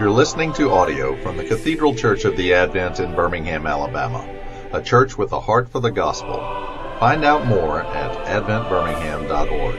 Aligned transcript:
You're 0.00 0.10
listening 0.10 0.54
to 0.54 0.70
audio 0.70 1.14
from 1.22 1.36
the 1.36 1.44
Cathedral 1.44 1.94
Church 1.94 2.24
of 2.24 2.34
the 2.34 2.54
Advent 2.54 3.00
in 3.00 3.14
Birmingham, 3.14 3.66
Alabama, 3.66 4.26
a 4.72 4.80
church 4.80 5.18
with 5.18 5.30
a 5.32 5.40
heart 5.40 5.68
for 5.68 5.78
the 5.78 5.90
gospel. 5.90 6.38
Find 6.98 7.22
out 7.22 7.46
more 7.46 7.82
at 7.82 8.16
adventbirmingham.org. 8.26 9.76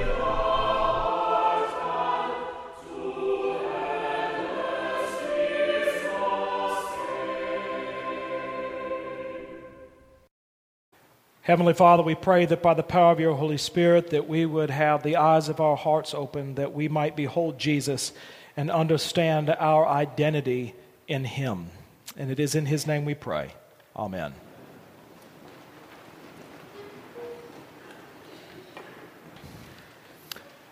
Heavenly 11.41 11.73
Father, 11.73 12.03
we 12.03 12.13
pray 12.13 12.45
that 12.45 12.61
by 12.61 12.75
the 12.75 12.83
power 12.83 13.11
of 13.11 13.19
your 13.19 13.33
Holy 13.33 13.57
Spirit 13.57 14.11
that 14.11 14.29
we 14.29 14.45
would 14.45 14.69
have 14.69 15.01
the 15.01 15.15
eyes 15.15 15.49
of 15.49 15.59
our 15.59 15.75
hearts 15.75 16.13
open 16.13 16.53
that 16.53 16.73
we 16.73 16.87
might 16.87 17.15
behold 17.15 17.57
Jesus 17.57 18.13
and 18.57 18.69
understand 18.69 19.49
our 19.49 19.87
identity 19.87 20.75
in 21.07 21.23
him. 21.23 21.69
And 22.17 22.31
it 22.31 22.39
is 22.39 22.55
in 22.55 22.65
his 22.65 22.85
name 22.85 23.05
we 23.05 23.15
pray. 23.15 23.53
Amen. 23.95 24.33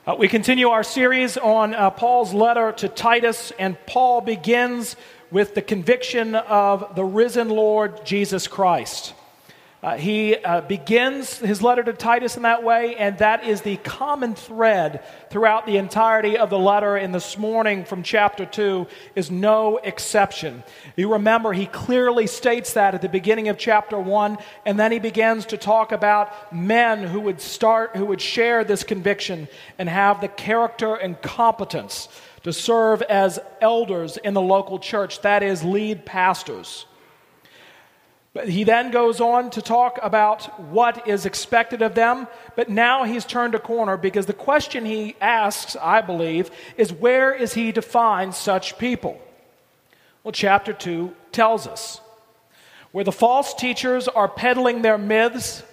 Uh, 0.07 0.15
we 0.17 0.27
continue 0.27 0.69
our 0.69 0.83
series 0.83 1.37
on 1.37 1.75
uh, 1.75 1.91
Paul's 1.91 2.33
letter 2.33 2.71
to 2.71 2.89
Titus, 2.89 3.51
and 3.59 3.77
Paul 3.85 4.21
begins 4.21 4.95
with 5.29 5.53
the 5.53 5.61
conviction 5.61 6.33
of 6.33 6.95
the 6.95 7.03
risen 7.03 7.49
Lord 7.49 8.05
Jesus 8.05 8.47
Christ. 8.47 9.13
Uh, 9.81 9.95
he 9.95 10.35
uh, 10.35 10.59
begins 10.59 11.39
his 11.39 11.61
letter 11.61 11.81
to 11.81 11.93
Titus 11.93 12.35
in 12.35 12.43
that 12.43 12.63
way, 12.63 12.97
and 12.97 13.17
that 13.19 13.45
is 13.45 13.61
the 13.61 13.77
common 13.77 14.35
thread 14.35 15.01
throughout 15.29 15.65
the 15.65 15.77
entirety 15.77 16.37
of 16.37 16.49
the 16.49 16.59
letter. 16.59 16.97
In 16.97 17.13
this 17.13 17.37
morning 17.37 17.85
from 17.85 18.03
chapter 18.03 18.45
2 18.45 18.87
is 19.15 19.31
no 19.31 19.77
exception. 19.77 20.63
You 20.97 21.13
remember, 21.13 21.53
he 21.53 21.65
clearly 21.65 22.27
states 22.27 22.73
that 22.73 22.93
at 22.93 23.01
the 23.01 23.07
beginning 23.07 23.47
of 23.47 23.57
chapter 23.57 23.97
1, 23.97 24.37
and 24.65 24.77
then 24.77 24.91
he 24.91 24.99
begins 24.99 25.45
to 25.45 25.57
talk 25.57 25.93
about 25.93 26.53
men 26.53 27.01
who 27.01 27.21
would 27.21 27.39
start, 27.39 27.95
who 27.95 28.05
would 28.05 28.21
share 28.21 28.65
this 28.65 28.83
conviction 28.83 29.47
and 29.77 29.87
have 29.87 30.19
the 30.19 30.27
character 30.27 30.95
and 30.95 31.21
competence 31.21 32.09
to 32.43 32.51
serve 32.51 33.01
as 33.03 33.39
elders 33.61 34.17
in 34.17 34.33
the 34.33 34.41
local 34.41 34.77
church, 34.77 35.21
that 35.21 35.41
is, 35.41 35.63
lead 35.63 36.05
pastors. 36.05 36.85
But 38.33 38.47
he 38.47 38.63
then 38.63 38.91
goes 38.91 39.19
on 39.19 39.49
to 39.51 39.61
talk 39.61 39.99
about 40.03 40.59
what 40.69 41.07
is 41.07 41.25
expected 41.25 41.81
of 41.81 41.95
them, 41.95 42.27
but 42.55 42.69
now 42.69 43.03
he's 43.03 43.25
turned 43.25 43.55
a 43.55 43.59
corner 43.59 43.97
because 43.97 44.27
the 44.27 44.33
question 44.33 44.85
he 44.85 45.15
asks, 45.19 45.75
I 45.75 46.01
believe, 46.01 46.51
is 46.77 46.93
where 46.93 47.33
is 47.33 47.55
he 47.55 47.71
to 47.71 47.81
find 47.81 48.33
such 48.33 48.77
people? 48.77 49.19
Well, 50.23 50.31
chapter 50.31 50.73
2 50.73 51.15
tells 51.31 51.65
us 51.65 52.01
where 52.91 53.03
the 53.03 53.11
false 53.11 53.53
teachers 53.53 54.07
are 54.07 54.27
peddling 54.27 54.81
their 54.81 54.97
myths, 54.97 55.63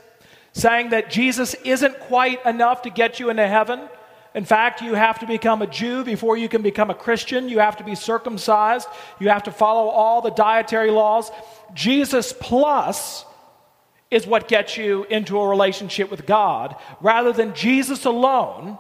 saying 0.53 0.91
that 0.91 1.11
Jesus 1.11 1.55
isn't 1.65 2.01
quite 2.01 2.45
enough 2.47 2.83
to 2.83 2.91
get 2.91 3.21
you 3.21 3.29
into 3.29 3.47
heaven. 3.47 3.81
In 4.35 4.45
fact, 4.45 4.83
you 4.83 4.95
have 4.95 5.19
to 5.21 5.27
become 5.27 5.63
a 5.63 5.67
Jew 5.67 6.05
before 6.05 6.37
you 6.37 6.49
can 6.49 6.61
become 6.61 6.91
a 6.91 6.95
Christian. 6.95 7.49
You 7.49 7.59
have 7.59 7.79
to 7.79 7.85
be 7.85 7.95
circumcised. 7.95 8.87
You 9.19 9.31
have 9.31 9.45
to 9.45 9.51
follow 9.51 9.89
all 9.89 10.21
the 10.21 10.31
dietary 10.31 10.91
laws. 10.91 11.31
Jesus 11.75 12.35
plus 12.39 13.25
is 14.11 14.27
what 14.27 14.49
gets 14.49 14.77
you 14.77 15.05
into 15.05 15.39
a 15.39 15.49
relationship 15.49 16.11
with 16.11 16.27
God 16.27 16.77
rather 17.01 17.33
than 17.33 17.55
Jesus 17.55 18.05
alone 18.05 18.79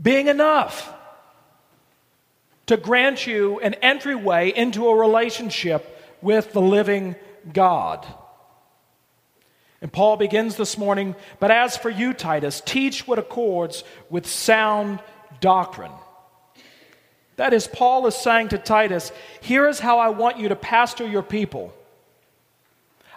being 0.00 0.26
enough 0.26 0.92
to 2.66 2.76
grant 2.76 3.26
you 3.26 3.60
an 3.60 3.74
entryway 3.74 4.50
into 4.50 4.88
a 4.88 4.96
relationship 4.96 5.98
with 6.20 6.52
the 6.52 6.60
living 6.60 7.16
God. 7.52 8.06
And 9.80 9.92
Paul 9.92 10.16
begins 10.16 10.56
this 10.56 10.78
morning, 10.78 11.16
but 11.40 11.50
as 11.50 11.76
for 11.76 11.90
you, 11.90 12.12
Titus, 12.12 12.62
teach 12.64 13.06
what 13.06 13.18
accords 13.18 13.82
with 14.10 14.26
sound 14.26 15.00
doctrine. 15.40 15.90
That 17.36 17.52
is, 17.52 17.66
Paul 17.66 18.06
is 18.06 18.14
saying 18.14 18.50
to 18.50 18.58
Titus, 18.58 19.10
here 19.40 19.68
is 19.68 19.80
how 19.80 19.98
I 19.98 20.10
want 20.10 20.38
you 20.38 20.48
to 20.48 20.56
pastor 20.56 21.06
your 21.06 21.22
people. 21.22 21.74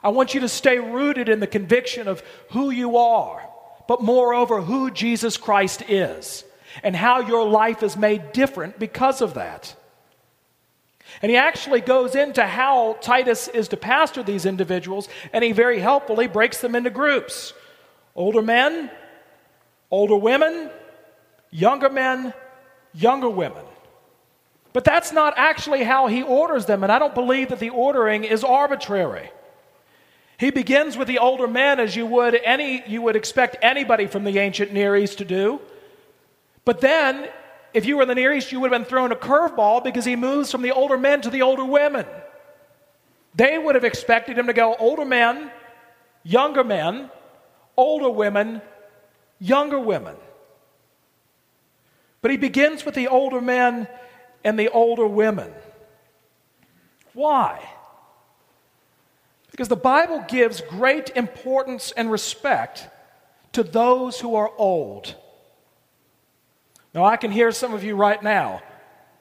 I 0.06 0.10
want 0.10 0.36
you 0.36 0.42
to 0.42 0.48
stay 0.48 0.78
rooted 0.78 1.30
in 1.30 1.40
the 1.40 1.48
conviction 1.48 2.08
of 2.08 2.22
who 2.52 2.70
you 2.70 2.98
are, 2.98 3.42
but 3.88 4.04
moreover, 4.04 4.62
who 4.62 4.92
Jesus 4.92 5.36
Christ 5.36 5.82
is, 5.90 6.46
and 6.84 6.96
how 6.96 7.22
your 7.22 7.50
life 7.50 7.82
is 7.82 7.98
made 7.98 8.32
different 8.32 8.78
because 8.78 9.22
of 9.22 9.34
that. 9.34 9.76
And 11.24 11.32
he 11.32 11.38
actually 11.38 11.82
goes 11.82 12.14
into 12.14 12.46
how 12.46 12.98
Titus 13.02 13.48
is 13.48 13.70
to 13.70 13.78
pastor 13.78 14.22
these 14.22 14.46
individuals, 14.46 15.10
and 15.34 15.44
he 15.44 15.54
very 15.54 15.80
helpfully 15.80 16.28
breaks 16.28 16.62
them 16.62 16.76
into 16.76 16.92
groups 16.92 17.54
older 18.16 18.44
men, 18.44 18.92
older 19.90 20.18
women, 20.18 20.70
younger 21.50 21.90
men, 21.90 22.32
younger 22.94 23.30
women. 23.30 23.66
But 24.72 24.84
that's 24.84 25.12
not 25.12 25.34
actually 25.36 25.84
how 25.84 26.06
he 26.06 26.22
orders 26.22 26.68
them, 26.68 26.84
and 26.84 26.92
I 26.92 27.00
don't 27.00 27.16
believe 27.16 27.50
that 27.50 27.58
the 27.58 27.72
ordering 27.72 28.24
is 28.24 28.44
arbitrary. 28.44 29.32
He 30.38 30.52
begins 30.52 30.98
with 30.98 31.08
the 31.08 31.20
older 31.20 31.48
men 31.48 31.80
as 31.80 31.96
you 31.96 32.06
would 32.06 32.36
any 32.36 32.84
you 32.88 33.02
would 33.02 33.16
expect 33.16 33.58
anybody 33.62 34.08
from 34.08 34.24
the 34.24 34.38
ancient 34.40 34.74
Near 34.74 34.96
East 34.96 35.20
to 35.20 35.26
do. 35.26 35.62
But 36.66 36.82
then, 36.82 37.30
if 37.74 37.86
you 37.86 37.96
were 37.96 38.02
in 38.02 38.08
the 38.08 38.16
Near 38.16 38.34
East, 38.34 38.52
you 38.52 38.60
would 38.60 38.72
have 38.72 38.82
been 38.82 38.90
thrown 38.90 39.12
a 39.12 39.16
curveball 39.16 39.84
because 39.84 40.04
he 40.04 40.16
moves 40.16 40.52
from 40.52 40.62
the 40.62 40.72
older 40.72 40.98
men 40.98 41.22
to 41.22 41.30
the 41.30 41.42
older 41.42 41.64
women. 41.64 42.06
They 43.36 43.58
would 43.58 43.76
have 43.76 43.84
expected 43.84 44.38
him 44.38 44.48
to 44.48 44.54
go 44.54 44.76
older 44.76 45.06
men, 45.06 45.52
younger 46.24 46.64
men, 46.64 47.12
older 47.78 48.10
women, 48.10 48.62
younger 49.40 49.80
women. 49.80 50.16
But 52.22 52.32
he 52.32 52.38
begins 52.38 52.86
with 52.86 52.96
the 52.96 53.08
older 53.08 53.42
men 53.42 53.88
and 54.44 54.58
the 54.58 54.70
older 54.70 55.06
women. 55.06 55.52
Why? 57.14 57.62
Because 59.56 59.70
the 59.70 59.78
Bible 59.78 60.22
gives 60.28 60.60
great 60.60 61.12
importance 61.16 61.94
and 61.96 62.12
respect 62.12 62.90
to 63.54 63.64
those 63.64 64.20
who 64.20 64.36
are 64.36 64.52
old. 64.58 65.16
Now, 66.94 67.06
I 67.06 67.16
can 67.16 67.32
hear 67.32 67.54
some 67.54 67.74
of 67.74 67.82
you 67.82 67.96
right 67.96 68.22
now. 68.22 68.62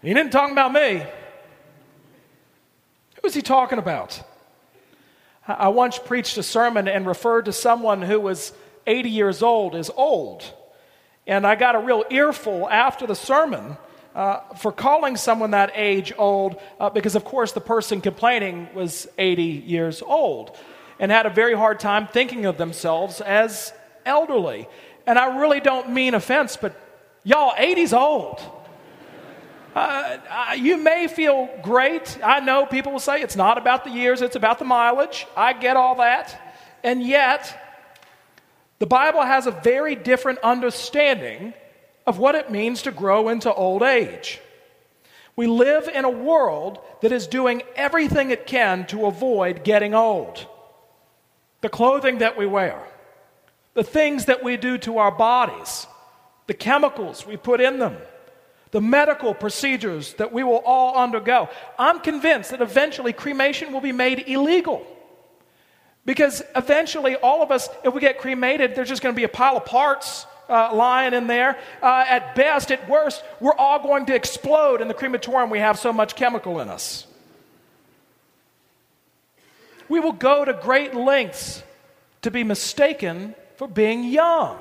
He 0.02 0.12
didn't 0.12 0.32
talk 0.32 0.50
about 0.50 0.72
me. 0.72 1.06
Who 3.22 3.28
is 3.28 3.34
he 3.34 3.42
talking 3.42 3.78
about? 3.78 4.20
I 5.46 5.68
once 5.68 6.00
preached 6.00 6.36
a 6.36 6.42
sermon 6.42 6.88
and 6.88 7.06
referred 7.06 7.44
to 7.44 7.52
someone 7.52 8.02
who 8.02 8.18
was 8.18 8.52
80 8.88 9.10
years 9.10 9.40
old 9.40 9.76
as 9.76 9.88
old. 9.96 10.42
And 11.28 11.46
I 11.46 11.54
got 11.54 11.76
a 11.76 11.78
real 11.78 12.02
earful 12.10 12.68
after 12.68 13.06
the 13.06 13.14
sermon 13.14 13.76
uh, 14.14 14.40
for 14.54 14.70
calling 14.70 15.16
someone 15.16 15.50
that 15.50 15.72
age 15.74 16.12
old 16.16 16.60
uh, 16.78 16.88
because, 16.90 17.16
of 17.16 17.24
course, 17.24 17.52
the 17.52 17.60
person 17.60 18.00
complaining 18.00 18.68
was 18.74 19.08
80 19.18 19.42
years 19.42 20.02
old 20.02 20.56
and 21.00 21.10
had 21.10 21.26
a 21.26 21.30
very 21.30 21.54
hard 21.54 21.80
time 21.80 22.06
thinking 22.06 22.46
of 22.46 22.56
themselves 22.56 23.20
as 23.20 23.72
elderly. 24.06 24.68
And 25.06 25.18
I 25.18 25.38
really 25.38 25.60
don't 25.60 25.90
mean 25.90 26.14
offense, 26.14 26.56
but 26.56 26.74
y'all, 27.24 27.52
80's 27.54 27.92
old. 27.92 28.40
Uh, 29.74 30.18
uh, 30.30 30.52
you 30.52 30.76
may 30.76 31.08
feel 31.08 31.48
great. 31.62 32.16
I 32.22 32.38
know 32.38 32.64
people 32.64 32.92
will 32.92 33.00
say 33.00 33.20
it's 33.20 33.34
not 33.34 33.58
about 33.58 33.82
the 33.82 33.90
years, 33.90 34.22
it's 34.22 34.36
about 34.36 34.60
the 34.60 34.64
mileage. 34.64 35.26
I 35.36 35.52
get 35.52 35.76
all 35.76 35.96
that. 35.96 36.40
And 36.84 37.02
yet, 37.02 37.60
the 38.78 38.86
Bible 38.86 39.22
has 39.22 39.48
a 39.48 39.50
very 39.50 39.96
different 39.96 40.38
understanding 40.40 41.54
of 42.06 42.18
what 42.18 42.34
it 42.34 42.50
means 42.50 42.82
to 42.82 42.90
grow 42.90 43.28
into 43.28 43.52
old 43.52 43.82
age. 43.82 44.40
We 45.36 45.46
live 45.46 45.88
in 45.88 46.04
a 46.04 46.10
world 46.10 46.78
that 47.02 47.12
is 47.12 47.26
doing 47.26 47.62
everything 47.74 48.30
it 48.30 48.46
can 48.46 48.86
to 48.86 49.06
avoid 49.06 49.64
getting 49.64 49.94
old. 49.94 50.46
The 51.60 51.68
clothing 51.68 52.18
that 52.18 52.36
we 52.36 52.46
wear, 52.46 52.80
the 53.72 53.82
things 53.82 54.26
that 54.26 54.44
we 54.44 54.56
do 54.56 54.78
to 54.78 54.98
our 54.98 55.10
bodies, 55.10 55.86
the 56.46 56.54
chemicals 56.54 57.26
we 57.26 57.36
put 57.36 57.60
in 57.60 57.78
them, 57.78 57.96
the 58.70 58.80
medical 58.80 59.34
procedures 59.34 60.14
that 60.14 60.32
we 60.32 60.44
will 60.44 60.62
all 60.64 60.96
undergo. 60.96 61.48
I'm 61.78 62.00
convinced 62.00 62.50
that 62.50 62.60
eventually 62.60 63.12
cremation 63.12 63.72
will 63.72 63.80
be 63.80 63.92
made 63.92 64.24
illegal. 64.28 64.86
Because 66.04 66.42
eventually, 66.54 67.16
all 67.16 67.42
of 67.42 67.50
us, 67.50 67.68
if 67.82 67.94
we 67.94 68.00
get 68.00 68.18
cremated, 68.18 68.74
there's 68.74 68.88
just 68.88 69.02
going 69.02 69.14
to 69.14 69.16
be 69.16 69.24
a 69.24 69.28
pile 69.28 69.56
of 69.56 69.64
parts 69.64 70.26
uh, 70.48 70.74
lying 70.74 71.14
in 71.14 71.26
there. 71.26 71.58
Uh, 71.82 72.04
at 72.08 72.34
best, 72.34 72.70
at 72.70 72.88
worst, 72.88 73.22
we're 73.40 73.54
all 73.54 73.82
going 73.82 74.06
to 74.06 74.14
explode 74.14 74.80
in 74.80 74.88
the 74.88 74.94
crematorium. 74.94 75.50
We 75.50 75.58
have 75.58 75.78
so 75.78 75.92
much 75.92 76.16
chemical 76.16 76.60
in 76.60 76.68
us. 76.68 77.06
We 79.88 80.00
will 80.00 80.12
go 80.12 80.44
to 80.44 80.52
great 80.52 80.94
lengths 80.94 81.62
to 82.22 82.30
be 82.30 82.42
mistaken 82.42 83.34
for 83.56 83.68
being 83.68 84.04
young. 84.04 84.58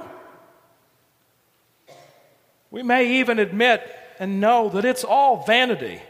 We 2.69 2.83
may 2.83 3.19
even 3.19 3.39
admit 3.39 3.83
and 4.19 4.41
know 4.41 4.69
that 4.69 4.83
it's 4.83 5.03
all 5.03 5.45
vanity. 5.45 6.01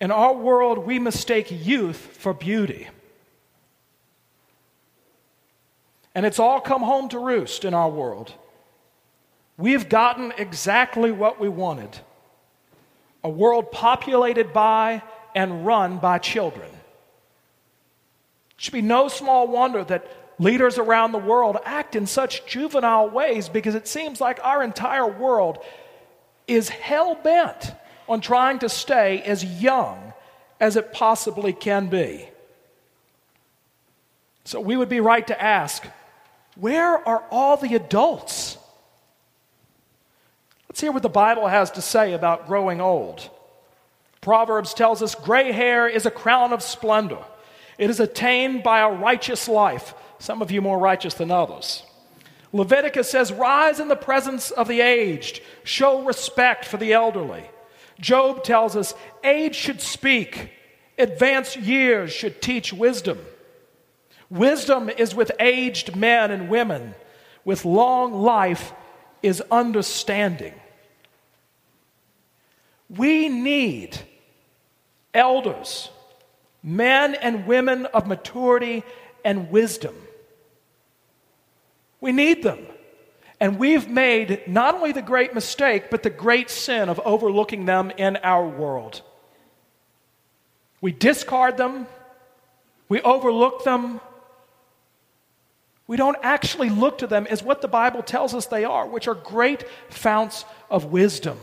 In 0.00 0.10
our 0.10 0.34
world, 0.34 0.78
we 0.78 0.98
mistake 0.98 1.48
youth 1.50 1.96
for 1.96 2.34
beauty. 2.34 2.88
And 6.14 6.24
it's 6.24 6.38
all 6.38 6.60
come 6.60 6.82
home 6.82 7.08
to 7.10 7.18
roost 7.18 7.64
in 7.64 7.74
our 7.74 7.90
world. 7.90 8.32
We've 9.56 9.88
gotten 9.88 10.32
exactly 10.36 11.12
what 11.12 11.40
we 11.40 11.48
wanted 11.48 11.98
a 13.22 13.28
world 13.28 13.72
populated 13.72 14.52
by 14.52 15.02
and 15.34 15.64
run 15.64 15.96
by 15.96 16.18
children. 16.18 16.68
It 16.68 18.58
should 18.58 18.74
be 18.74 18.82
no 18.82 19.08
small 19.08 19.48
wonder 19.48 19.82
that 19.82 20.06
leaders 20.38 20.76
around 20.76 21.12
the 21.12 21.18
world 21.18 21.56
act 21.64 21.96
in 21.96 22.06
such 22.06 22.44
juvenile 22.44 23.08
ways 23.08 23.48
because 23.48 23.74
it 23.74 23.88
seems 23.88 24.20
like 24.20 24.38
our 24.44 24.62
entire 24.62 25.06
world 25.06 25.58
is 26.46 26.68
hell 26.68 27.14
bent 27.14 27.72
on 28.08 28.20
trying 28.20 28.58
to 28.58 28.68
stay 28.68 29.22
as 29.22 29.42
young 29.42 30.12
as 30.60 30.76
it 30.76 30.92
possibly 30.92 31.54
can 31.54 31.86
be. 31.86 32.28
So 34.44 34.60
we 34.60 34.76
would 34.76 34.90
be 34.90 35.00
right 35.00 35.26
to 35.28 35.42
ask 35.42 35.86
where 36.56 37.06
are 37.06 37.24
all 37.30 37.56
the 37.56 37.74
adults? 37.74 38.58
Let's 40.68 40.80
hear 40.80 40.92
what 40.92 41.02
the 41.02 41.08
Bible 41.08 41.46
has 41.46 41.70
to 41.72 41.82
say 41.82 42.12
about 42.14 42.46
growing 42.46 42.80
old. 42.80 43.30
Proverbs 44.20 44.74
tells 44.74 45.02
us 45.02 45.14
gray 45.14 45.52
hair 45.52 45.86
is 45.86 46.06
a 46.06 46.10
crown 46.10 46.52
of 46.52 46.62
splendor. 46.62 47.22
It 47.78 47.90
is 47.90 48.00
attained 48.00 48.62
by 48.62 48.80
a 48.80 48.90
righteous 48.90 49.48
life, 49.48 49.94
some 50.18 50.42
of 50.42 50.50
you 50.50 50.62
more 50.62 50.78
righteous 50.78 51.14
than 51.14 51.30
others. 51.30 51.82
Leviticus 52.52 53.10
says, 53.10 53.32
Rise 53.32 53.80
in 53.80 53.88
the 53.88 53.96
presence 53.96 54.50
of 54.50 54.68
the 54.68 54.80
aged, 54.80 55.42
show 55.64 56.04
respect 56.04 56.64
for 56.64 56.76
the 56.76 56.92
elderly. 56.92 57.44
Job 58.00 58.44
tells 58.44 58.76
us, 58.76 58.94
Age 59.22 59.56
should 59.56 59.80
speak, 59.80 60.50
advanced 60.96 61.56
years 61.56 62.12
should 62.12 62.40
teach 62.40 62.72
wisdom. 62.72 63.18
Wisdom 64.34 64.90
is 64.90 65.14
with 65.14 65.30
aged 65.38 65.94
men 65.94 66.32
and 66.32 66.48
women, 66.48 66.96
with 67.44 67.64
long 67.64 68.12
life 68.12 68.72
is 69.22 69.40
understanding. 69.48 70.52
We 72.90 73.28
need 73.28 73.96
elders, 75.14 75.88
men 76.64 77.14
and 77.14 77.46
women 77.46 77.86
of 77.86 78.08
maturity 78.08 78.82
and 79.24 79.52
wisdom. 79.52 79.94
We 82.00 82.10
need 82.10 82.42
them. 82.42 82.58
And 83.38 83.56
we've 83.56 83.88
made 83.88 84.48
not 84.48 84.74
only 84.74 84.90
the 84.90 85.00
great 85.00 85.32
mistake, 85.32 85.90
but 85.90 86.02
the 86.02 86.10
great 86.10 86.50
sin 86.50 86.88
of 86.88 87.00
overlooking 87.04 87.66
them 87.66 87.92
in 87.96 88.16
our 88.16 88.48
world. 88.48 89.00
We 90.80 90.90
discard 90.90 91.56
them, 91.56 91.86
we 92.88 93.00
overlook 93.00 93.62
them, 93.62 94.00
we 95.86 95.96
don't 95.96 96.16
actually 96.22 96.70
look 96.70 96.98
to 96.98 97.06
them 97.06 97.26
as 97.28 97.42
what 97.42 97.60
the 97.60 97.68
Bible 97.68 98.02
tells 98.02 98.34
us 98.34 98.46
they 98.46 98.64
are, 98.64 98.86
which 98.86 99.06
are 99.06 99.14
great 99.14 99.68
founts 99.90 100.44
of 100.70 100.86
wisdom. 100.86 101.38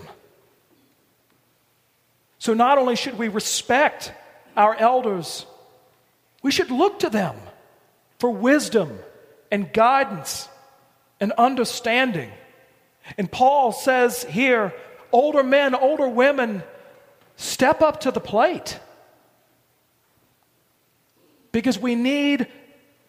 So, 2.39 2.55
not 2.55 2.79
only 2.79 2.95
should 2.95 3.19
we 3.19 3.27
respect 3.27 4.11
our 4.57 4.75
elders, 4.75 5.45
we 6.41 6.49
should 6.49 6.71
look 6.71 6.99
to 6.99 7.09
them 7.09 7.35
for 8.17 8.31
wisdom 8.31 8.97
and 9.51 9.71
guidance 9.71 10.49
and 11.19 11.31
understanding. 11.33 12.31
And 13.17 13.31
Paul 13.31 13.71
says 13.71 14.23
here 14.23 14.73
older 15.11 15.43
men, 15.43 15.75
older 15.75 16.07
women, 16.07 16.63
step 17.35 17.81
up 17.81 18.01
to 18.01 18.11
the 18.11 18.19
plate. 18.19 18.79
Because 21.51 21.77
we 21.77 21.95
need 21.95 22.47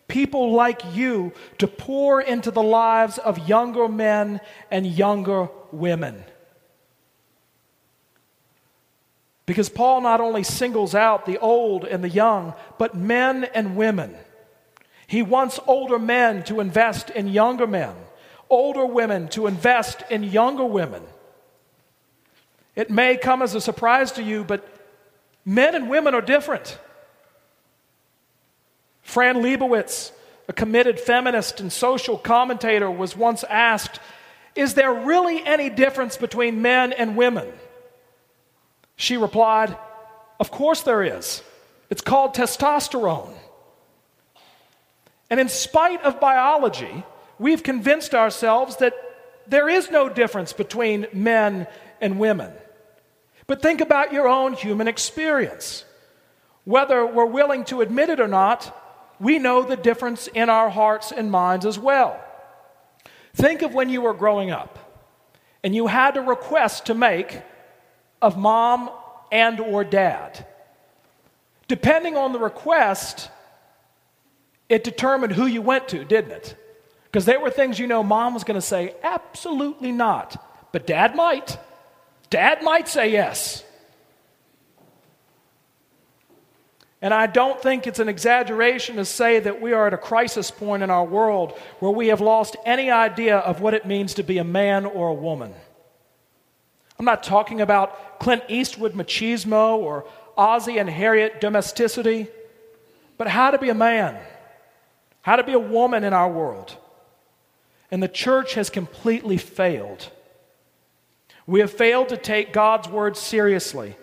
people 0.08 0.52
like 0.52 0.94
you 0.94 1.32
to 1.58 1.66
pour 1.66 2.20
into 2.20 2.50
the 2.50 2.62
lives 2.62 3.18
of 3.18 3.48
younger 3.48 3.88
men 3.88 4.40
and 4.70 4.86
younger 4.86 5.48
women. 5.70 6.24
Because 9.46 9.68
Paul 9.68 10.02
not 10.02 10.20
only 10.20 10.42
singles 10.42 10.94
out 10.94 11.26
the 11.26 11.38
old 11.38 11.84
and 11.84 12.02
the 12.02 12.08
young, 12.08 12.54
but 12.78 12.94
men 12.94 13.44
and 13.54 13.76
women. 13.76 14.14
He 15.06 15.22
wants 15.22 15.58
older 15.66 15.98
men 15.98 16.42
to 16.44 16.60
invest 16.60 17.10
in 17.10 17.28
younger 17.28 17.66
men, 17.66 17.94
older 18.48 18.86
women 18.86 19.28
to 19.28 19.46
invest 19.46 20.02
in 20.10 20.22
younger 20.22 20.64
women. 20.64 21.02
It 22.74 22.90
may 22.90 23.16
come 23.16 23.42
as 23.42 23.54
a 23.54 23.60
surprise 23.60 24.12
to 24.12 24.22
you, 24.22 24.44
but 24.44 24.66
men 25.44 25.74
and 25.74 25.90
women 25.90 26.14
are 26.14 26.22
different. 26.22 26.78
Fran 29.02 29.36
Lebowitz, 29.36 30.12
a 30.48 30.52
committed 30.52 30.98
feminist 30.98 31.60
and 31.60 31.72
social 31.72 32.16
commentator, 32.16 32.90
was 32.90 33.16
once 33.16 33.44
asked 33.44 34.00
Is 34.54 34.74
there 34.74 34.92
really 34.92 35.44
any 35.44 35.70
difference 35.70 36.16
between 36.16 36.62
men 36.62 36.92
and 36.92 37.16
women? 37.16 37.52
She 38.96 39.16
replied, 39.16 39.76
Of 40.40 40.50
course 40.50 40.82
there 40.82 41.02
is. 41.02 41.42
It's 41.90 42.02
called 42.02 42.34
testosterone. 42.34 43.34
And 45.28 45.40
in 45.40 45.48
spite 45.48 46.02
of 46.02 46.20
biology, 46.20 47.04
we've 47.38 47.62
convinced 47.62 48.14
ourselves 48.14 48.76
that 48.76 48.94
there 49.46 49.68
is 49.68 49.90
no 49.90 50.08
difference 50.08 50.52
between 50.52 51.06
men 51.12 51.66
and 52.00 52.18
women. 52.18 52.52
But 53.46 53.60
think 53.60 53.80
about 53.80 54.12
your 54.12 54.28
own 54.28 54.52
human 54.54 54.88
experience. 54.88 55.84
Whether 56.64 57.04
we're 57.04 57.26
willing 57.26 57.64
to 57.66 57.80
admit 57.80 58.08
it 58.08 58.20
or 58.20 58.28
not, 58.28 58.78
we 59.20 59.38
know 59.38 59.62
the 59.62 59.76
difference 59.76 60.26
in 60.28 60.48
our 60.48 60.70
hearts 60.70 61.12
and 61.12 61.30
minds 61.30 61.66
as 61.66 61.78
well. 61.78 62.22
Think 63.34 63.62
of 63.62 63.74
when 63.74 63.88
you 63.88 64.02
were 64.02 64.14
growing 64.14 64.50
up 64.50 64.78
and 65.62 65.74
you 65.74 65.86
had 65.86 66.16
a 66.16 66.20
request 66.20 66.86
to 66.86 66.94
make 66.94 67.40
of 68.20 68.36
mom 68.36 68.90
and 69.30 69.60
or 69.60 69.84
dad. 69.84 70.46
Depending 71.68 72.16
on 72.16 72.32
the 72.32 72.38
request, 72.38 73.30
it 74.68 74.84
determined 74.84 75.32
who 75.32 75.46
you 75.46 75.62
went 75.62 75.88
to, 75.88 76.04
didn't 76.04 76.32
it? 76.32 76.56
Because 77.04 77.24
there 77.24 77.40
were 77.40 77.50
things 77.50 77.78
you 77.78 77.86
know 77.86 78.02
mom 78.02 78.34
was 78.34 78.44
going 78.44 78.60
to 78.60 78.66
say, 78.66 78.94
absolutely 79.02 79.92
not. 79.92 80.42
But 80.72 80.86
dad 80.86 81.14
might. 81.14 81.58
Dad 82.30 82.62
might 82.62 82.88
say 82.88 83.12
yes. 83.12 83.64
And 87.02 87.12
I 87.12 87.26
don't 87.26 87.60
think 87.60 87.88
it's 87.88 87.98
an 87.98 88.08
exaggeration 88.08 88.94
to 88.96 89.04
say 89.04 89.40
that 89.40 89.60
we 89.60 89.72
are 89.72 89.88
at 89.88 89.92
a 89.92 89.98
crisis 89.98 90.52
point 90.52 90.84
in 90.84 90.90
our 90.90 91.04
world 91.04 91.58
where 91.80 91.90
we 91.90 92.06
have 92.06 92.20
lost 92.20 92.56
any 92.64 92.92
idea 92.92 93.38
of 93.38 93.60
what 93.60 93.74
it 93.74 93.84
means 93.84 94.14
to 94.14 94.22
be 94.22 94.38
a 94.38 94.44
man 94.44 94.86
or 94.86 95.08
a 95.08 95.14
woman. 95.14 95.52
I'm 97.00 97.04
not 97.04 97.24
talking 97.24 97.60
about 97.60 98.20
Clint 98.20 98.44
Eastwood 98.48 98.94
machismo 98.94 99.78
or 99.78 100.06
Ozzie 100.36 100.78
and 100.78 100.88
Harriet 100.88 101.40
domesticity, 101.40 102.28
but 103.18 103.26
how 103.26 103.50
to 103.50 103.58
be 103.58 103.68
a 103.68 103.74
man, 103.74 104.16
how 105.22 105.34
to 105.34 105.42
be 105.42 105.54
a 105.54 105.58
woman 105.58 106.04
in 106.04 106.12
our 106.12 106.30
world. 106.30 106.76
And 107.90 108.00
the 108.00 108.08
church 108.08 108.54
has 108.54 108.70
completely 108.70 109.38
failed. 109.38 110.08
We 111.48 111.58
have 111.58 111.72
failed 111.72 112.10
to 112.10 112.16
take 112.16 112.52
God's 112.52 112.88
word 112.88 113.16
seriously 113.16 113.96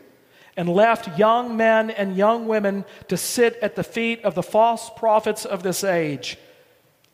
and 0.60 0.68
left 0.68 1.18
young 1.18 1.56
men 1.56 1.89
and 1.89 2.18
young 2.18 2.46
women 2.46 2.84
to 3.08 3.16
sit 3.16 3.58
at 3.62 3.78
the 3.78 3.84
feet 3.84 4.22
of 4.25 4.36
the 4.36 4.44
false 4.44 4.89
prophets 4.98 5.46
of 5.46 5.63
this 5.63 5.86
age, 5.86 6.38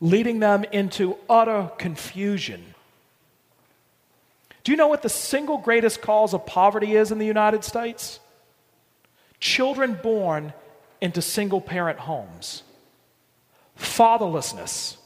leading 0.02 0.40
them 0.40 0.64
into 0.72 1.16
utter 1.30 1.70
confusion. 1.78 2.74
Do 4.64 4.72
you 4.72 4.76
know 4.76 4.88
what 4.88 5.04
the 5.04 5.10
single 5.10 5.60
greatest 5.60 6.02
cause 6.02 6.34
of 6.34 6.48
poverty 6.48 6.96
is 6.96 7.12
in 7.12 7.20
the 7.20 7.26
United 7.28 7.64
States? 7.64 8.20
Children 9.40 10.00
born 10.02 10.52
into 11.00 11.22
single 11.22 11.62
parent 11.62 12.00
homes, 12.00 12.64
fatherlessness. 13.78 14.98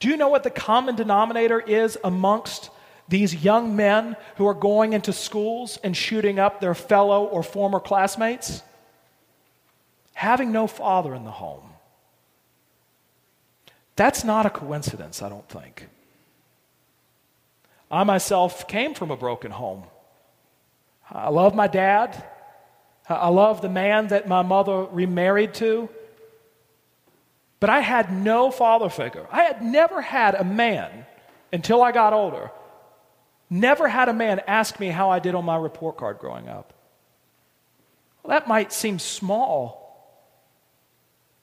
Do 0.00 0.08
you 0.08 0.16
know 0.16 0.28
what 0.28 0.42
the 0.42 0.50
common 0.50 0.96
denominator 0.96 1.60
is 1.60 1.96
amongst 2.02 2.68
these 3.10 3.44
young 3.44 3.74
men 3.74 4.16
who 4.36 4.46
are 4.46 4.54
going 4.54 4.92
into 4.92 5.12
schools 5.12 5.78
and 5.82 5.96
shooting 5.96 6.38
up 6.38 6.60
their 6.60 6.74
fellow 6.74 7.24
or 7.24 7.42
former 7.42 7.80
classmates? 7.80 8.62
Having 10.14 10.52
no 10.52 10.66
father 10.68 11.14
in 11.14 11.24
the 11.24 11.30
home. 11.30 11.64
That's 13.96 14.22
not 14.22 14.46
a 14.46 14.50
coincidence, 14.50 15.22
I 15.22 15.28
don't 15.28 15.48
think. 15.48 15.88
I 17.90 18.04
myself 18.04 18.68
came 18.68 18.94
from 18.94 19.10
a 19.10 19.16
broken 19.16 19.50
home. 19.50 19.82
I 21.10 21.30
love 21.30 21.56
my 21.56 21.66
dad. 21.66 22.24
I 23.08 23.28
love 23.28 23.60
the 23.60 23.68
man 23.68 24.06
that 24.08 24.28
my 24.28 24.42
mother 24.42 24.84
remarried 24.84 25.54
to. 25.54 25.88
But 27.58 27.70
I 27.70 27.80
had 27.80 28.12
no 28.12 28.52
father 28.52 28.88
figure. 28.88 29.26
I 29.32 29.42
had 29.42 29.62
never 29.62 30.00
had 30.00 30.36
a 30.36 30.44
man 30.44 31.06
until 31.52 31.82
I 31.82 31.90
got 31.90 32.12
older 32.12 32.52
Never 33.50 33.88
had 33.88 34.08
a 34.08 34.12
man 34.12 34.40
ask 34.46 34.78
me 34.78 34.88
how 34.88 35.10
I 35.10 35.18
did 35.18 35.34
on 35.34 35.44
my 35.44 35.56
report 35.56 35.96
card 35.96 36.18
growing 36.18 36.48
up. 36.48 36.72
that 38.26 38.46
might 38.46 38.72
seem 38.72 39.00
small, 39.00 39.80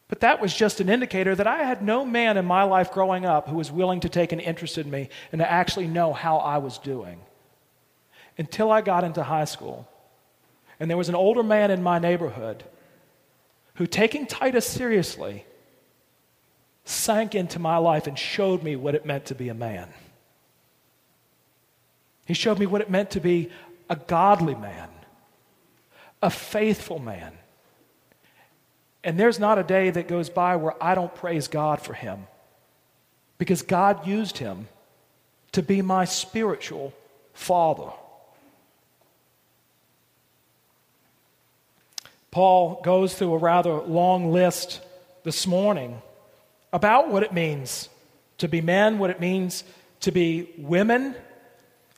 but 0.07 0.21
that 0.21 0.41
was 0.41 0.53
just 0.53 0.79
an 0.79 0.87
indicator 0.87 1.35
that 1.35 1.47
I 1.47 1.63
had 1.63 1.81
no 1.81 2.05
man 2.05 2.37
in 2.37 2.45
my 2.45 2.63
life 2.63 2.93
growing 2.93 3.25
up 3.25 3.49
who 3.49 3.57
was 3.57 3.71
willing 3.71 3.99
to 4.01 4.09
take 4.09 4.31
an 4.31 4.39
interest 4.39 4.77
in 4.77 4.89
me 4.89 5.09
and 5.33 5.39
to 5.39 5.51
actually 5.51 5.87
know 5.87 6.13
how 6.13 6.37
I 6.37 6.59
was 6.59 6.77
doing. 6.77 7.19
Until 8.37 8.71
I 8.71 8.81
got 8.81 9.03
into 9.03 9.23
high 9.23 9.45
school. 9.45 9.89
And 10.79 10.89
there 10.89 10.97
was 10.97 11.09
an 11.09 11.15
older 11.15 11.43
man 11.43 11.71
in 11.71 11.83
my 11.83 11.99
neighborhood 11.99 12.63
who, 13.75 13.85
taking 13.85 14.27
Titus 14.27 14.65
seriously, 14.65 15.45
sank 16.85 17.35
into 17.35 17.59
my 17.59 17.77
life 17.77 18.07
and 18.07 18.17
showed 18.17 18.63
me 18.63 18.75
what 18.75 18.95
it 18.95 19.05
meant 19.05 19.25
to 19.25 19.35
be 19.35 19.49
a 19.49 19.53
man. 19.53 19.89
He 22.27 22.33
showed 22.33 22.59
me 22.59 22.65
what 22.65 22.81
it 22.81 22.89
meant 22.89 23.11
to 23.11 23.21
be 23.21 23.49
a 23.89 23.95
godly 23.95 24.53
man, 24.53 24.89
a 26.21 26.29
faithful 26.29 26.99
man. 26.99 27.31
And 29.01 29.17
there's 29.17 29.39
not 29.39 29.57
a 29.57 29.63
day 29.63 29.89
that 29.89 30.09
goes 30.09 30.29
by 30.29 30.57
where 30.57 30.75
I 30.83 30.93
don't 30.93 31.15
praise 31.15 31.47
God 31.47 31.81
for 31.81 31.93
him 31.93 32.27
because 33.37 33.61
God 33.61 34.05
used 34.05 34.39
him 34.39 34.67
to 35.53 35.63
be 35.63 35.81
my 35.81 36.03
spiritual 36.03 36.93
father. 37.33 37.91
Paul 42.29 42.81
goes 42.83 43.15
through 43.15 43.35
a 43.35 43.37
rather 43.37 43.73
long 43.73 44.33
list 44.33 44.81
this 45.23 45.47
morning 45.47 46.01
about 46.73 47.09
what 47.09 47.23
it 47.23 47.31
means 47.31 47.87
to 48.39 48.49
be 48.49 48.59
men, 48.59 48.99
what 48.99 49.09
it 49.11 49.21
means 49.21 49.63
to 50.01 50.11
be 50.11 50.49
women. 50.57 51.15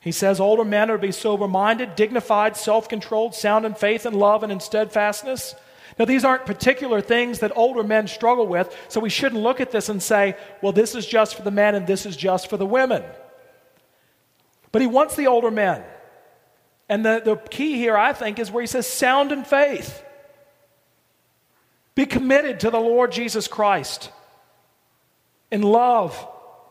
He 0.00 0.12
says 0.12 0.40
older 0.40 0.64
men 0.64 0.90
are 0.90 0.96
to 0.96 1.02
be 1.02 1.12
sober 1.12 1.46
minded, 1.46 1.94
dignified, 1.94 2.56
self 2.56 2.88
controlled, 2.88 3.34
sound 3.34 3.66
in 3.66 3.74
faith 3.74 4.06
and 4.06 4.16
love 4.16 4.42
and 4.42 4.50
in 4.50 4.60
steadfastness. 4.60 5.54
Now, 5.98 6.06
these 6.06 6.24
aren't 6.24 6.46
particular 6.46 7.02
things 7.02 7.40
that 7.40 7.52
older 7.54 7.82
men 7.82 8.06
struggle 8.06 8.46
with, 8.46 8.74
so 8.88 9.00
we 9.00 9.10
shouldn't 9.10 9.42
look 9.42 9.60
at 9.60 9.70
this 9.70 9.90
and 9.90 10.02
say, 10.02 10.36
well, 10.62 10.72
this 10.72 10.94
is 10.94 11.04
just 11.04 11.34
for 11.34 11.42
the 11.42 11.50
men 11.50 11.74
and 11.74 11.86
this 11.86 12.06
is 12.06 12.16
just 12.16 12.48
for 12.48 12.56
the 12.56 12.64
women. 12.64 13.02
But 14.72 14.80
he 14.80 14.88
wants 14.88 15.16
the 15.16 15.26
older 15.26 15.50
men. 15.50 15.82
And 16.88 17.04
the, 17.04 17.20
the 17.22 17.36
key 17.36 17.74
here, 17.74 17.96
I 17.96 18.14
think, 18.14 18.38
is 18.38 18.50
where 18.50 18.62
he 18.62 18.66
says, 18.66 18.86
sound 18.86 19.30
in 19.30 19.44
faith. 19.44 20.02
Be 21.94 22.06
committed 22.06 22.60
to 22.60 22.70
the 22.70 22.80
Lord 22.80 23.12
Jesus 23.12 23.46
Christ 23.46 24.10
in 25.50 25.60
love 25.60 26.26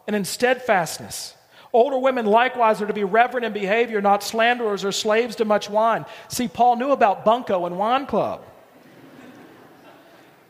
and 0.08 0.16
in 0.16 0.26
steadfastness. 0.26 1.36
Older 1.72 2.00
women 2.00 2.26
likewise 2.26 2.82
are 2.82 2.88
to 2.88 2.94
be 2.94 3.04
reverent 3.04 3.46
in 3.46 3.54
behavior, 3.54 4.02
not 4.02 4.24
slanderers 4.24 4.84
or 4.84 4.92
slaves 4.92 5.36
to 5.38 5.46
much 5.46 5.70
wine. 5.70 6.06
See, 6.28 6.48
Paul 6.48 6.78
knew 6.78 6.92
about 6.92 7.24
bunco 7.24 7.66
and 7.66 7.78
wine 7.78 8.08
club. 8.08 8.42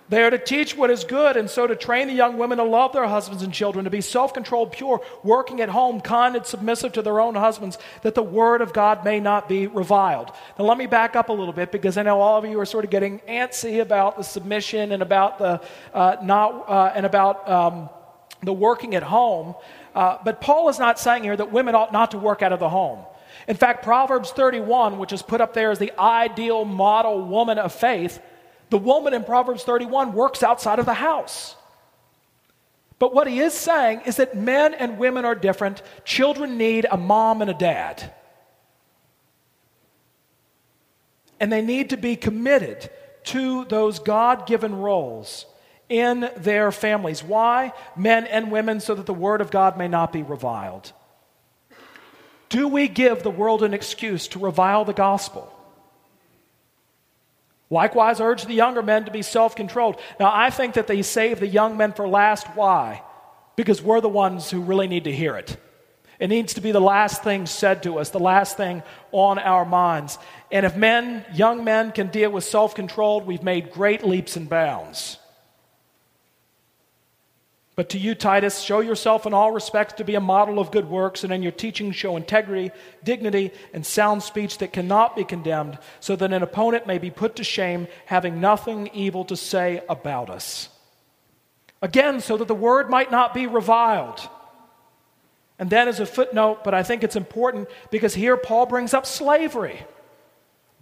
They 0.09 0.23
are 0.23 0.31
to 0.31 0.39
teach 0.39 0.75
what 0.75 0.89
is 0.89 1.03
good, 1.03 1.37
and 1.37 1.47
so 1.47 1.67
to 1.67 1.75
train 1.75 2.07
the 2.07 2.15
young 2.15 2.39
women 2.39 2.57
to 2.57 2.63
love 2.63 2.93
their 2.93 3.07
husbands 3.07 3.43
and 3.43 3.53
children, 3.53 3.85
to 3.85 3.91
be 3.91 4.01
self 4.01 4.33
controlled, 4.33 4.71
pure, 4.71 5.01
working 5.23 5.61
at 5.61 5.69
home, 5.69 6.01
kind 6.01 6.35
and 6.35 6.43
submissive 6.43 6.93
to 6.93 7.03
their 7.03 7.19
own 7.19 7.35
husbands, 7.35 7.77
that 8.01 8.15
the 8.15 8.23
word 8.23 8.61
of 8.61 8.73
God 8.73 9.05
may 9.05 9.19
not 9.19 9.47
be 9.47 9.67
reviled. 9.67 10.31
Now, 10.57 10.65
let 10.65 10.79
me 10.79 10.87
back 10.87 11.15
up 11.15 11.29
a 11.29 11.33
little 11.33 11.53
bit 11.53 11.71
because 11.71 11.95
I 11.95 12.01
know 12.01 12.19
all 12.21 12.39
of 12.39 12.49
you 12.49 12.59
are 12.59 12.65
sort 12.65 12.85
of 12.85 12.89
getting 12.89 13.19
antsy 13.19 13.81
about 13.81 14.17
the 14.17 14.23
submission 14.23 14.93
and 14.93 15.03
about 15.03 15.37
the 15.37 15.61
uh, 15.93 16.15
not 16.23 16.67
uh, 16.67 16.91
and 16.95 17.05
about 17.05 17.47
um, 17.47 17.89
the 18.41 18.53
working 18.53 18.95
at 18.95 19.03
home. 19.03 19.53
Uh, 19.95 20.17
but 20.23 20.41
Paul 20.41 20.69
is 20.69 20.79
not 20.79 20.99
saying 20.99 21.23
here 21.23 21.35
that 21.35 21.51
women 21.51 21.75
ought 21.75 21.91
not 21.91 22.11
to 22.11 22.17
work 22.17 22.41
out 22.41 22.53
of 22.53 22.59
the 22.59 22.69
home. 22.69 22.99
In 23.47 23.55
fact, 23.55 23.83
Proverbs 23.83 24.31
31, 24.31 24.97
which 24.97 25.13
is 25.13 25.21
put 25.21 25.41
up 25.41 25.53
there 25.53 25.71
as 25.71 25.79
the 25.79 25.93
ideal 25.99 26.65
model 26.65 27.21
woman 27.25 27.57
of 27.57 27.73
faith, 27.73 28.21
the 28.69 28.77
woman 28.77 29.13
in 29.13 29.23
Proverbs 29.23 29.63
31 29.63 30.13
works 30.13 30.43
outside 30.43 30.79
of 30.79 30.85
the 30.85 30.93
house. 30.93 31.55
But 32.99 33.13
what 33.13 33.27
he 33.27 33.39
is 33.39 33.53
saying 33.53 34.01
is 34.05 34.17
that 34.17 34.35
men 34.35 34.73
and 34.73 34.99
women 34.99 35.25
are 35.25 35.35
different. 35.35 35.81
Children 36.03 36.57
need 36.57 36.85
a 36.91 36.97
mom 36.97 37.41
and 37.41 37.49
a 37.49 37.53
dad. 37.53 38.13
And 41.39 41.51
they 41.51 41.61
need 41.61 41.91
to 41.91 41.97
be 41.97 42.17
committed 42.17 42.89
to 43.25 43.65
those 43.65 43.99
God 43.99 44.45
given 44.45 44.75
roles 44.75 45.45
in 45.89 46.29
their 46.37 46.71
families. 46.71 47.23
Why? 47.23 47.73
Men 47.95 48.25
and 48.27 48.51
women, 48.51 48.79
so 48.79 48.95
that 48.95 49.07
the 49.07 49.13
word 49.13 49.41
of 49.41 49.51
God 49.51 49.77
may 49.77 49.87
not 49.87 50.13
be 50.13 50.23
reviled. 50.23 50.93
Do 52.49 52.67
we 52.67 52.87
give 52.87 53.21
the 53.21 53.29
world 53.31 53.63
an 53.63 53.73
excuse 53.73 54.27
to 54.29 54.39
revile 54.39 54.85
the 54.85 54.93
gospel? 54.93 55.53
Likewise, 57.69 58.19
urge 58.19 58.45
the 58.45 58.53
younger 58.53 58.81
men 58.81 59.05
to 59.05 59.11
be 59.11 59.21
self 59.21 59.55
controlled. 59.55 59.99
Now, 60.19 60.31
I 60.33 60.49
think 60.49 60.73
that 60.73 60.87
they 60.87 61.01
save 61.01 61.39
the 61.39 61.47
young 61.47 61.77
men 61.77 61.93
for 61.93 62.07
last. 62.07 62.47
Why? 62.55 63.03
Because 63.55 63.81
we're 63.81 64.01
the 64.01 64.09
ones 64.09 64.49
who 64.49 64.61
really 64.61 64.87
need 64.87 65.03
to 65.03 65.11
hear 65.11 65.35
it. 65.35 65.57
It 66.19 66.27
needs 66.27 66.55
to 66.55 66.61
be 66.61 66.71
the 66.71 66.81
last 66.81 67.23
thing 67.23 67.45
said 67.45 67.83
to 67.83 67.99
us, 67.99 68.09
the 68.09 68.19
last 68.19 68.57
thing 68.57 68.83
on 69.11 69.39
our 69.39 69.63
minds. 69.63 70.17
And 70.51 70.65
if 70.65 70.75
men, 70.75 71.23
young 71.33 71.63
men, 71.63 71.91
can 71.91 72.07
deal 72.07 72.31
with 72.31 72.43
self 72.43 72.73
controlled, 72.73 73.27
we've 73.27 73.43
made 73.43 73.71
great 73.71 74.03
leaps 74.03 74.35
and 74.35 74.49
bounds. 74.49 75.17
But 77.79 77.87
to 77.91 77.97
you, 77.97 78.13
Titus, 78.13 78.59
show 78.59 78.81
yourself 78.81 79.25
in 79.25 79.33
all 79.33 79.53
respects 79.53 79.93
to 79.93 80.03
be 80.03 80.15
a 80.15 80.19
model 80.19 80.59
of 80.59 80.69
good 80.69 80.89
works, 80.89 81.23
and 81.23 81.31
in 81.31 81.41
your 81.41 81.53
teaching 81.53 81.93
show 81.93 82.17
integrity, 82.17 82.71
dignity, 83.05 83.53
and 83.73 83.85
sound 83.85 84.21
speech 84.21 84.57
that 84.57 84.73
cannot 84.73 85.15
be 85.15 85.23
condemned, 85.23 85.77
so 86.01 86.17
that 86.17 86.33
an 86.33 86.43
opponent 86.43 86.87
may 86.87 86.97
be 86.97 87.09
put 87.09 87.37
to 87.37 87.43
shame, 87.45 87.87
having 88.05 88.41
nothing 88.41 88.89
evil 88.93 89.23
to 89.23 89.37
say 89.37 89.81
about 89.87 90.29
us. 90.29 90.67
Again, 91.81 92.19
so 92.19 92.35
that 92.35 92.49
the 92.49 92.53
word 92.53 92.89
might 92.89 93.11
not 93.11 93.33
be 93.33 93.47
reviled. 93.47 94.27
And 95.57 95.69
then, 95.69 95.87
as 95.87 96.01
a 96.01 96.05
footnote, 96.05 96.65
but 96.65 96.73
I 96.73 96.83
think 96.83 97.01
it's 97.01 97.15
important 97.15 97.69
because 97.91 98.13
here 98.13 98.35
Paul 98.35 98.65
brings 98.65 98.93
up 98.93 99.05
slavery. 99.05 99.85